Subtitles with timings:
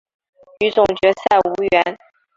[0.65, 1.99] 与总决赛无缘。